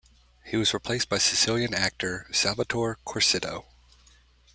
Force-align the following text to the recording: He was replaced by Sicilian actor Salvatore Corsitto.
He 0.43 0.57
was 0.57 0.73
replaced 0.73 1.09
by 1.09 1.19
Sicilian 1.19 1.75
actor 1.75 2.25
Salvatore 2.31 2.97
Corsitto. 3.05 3.65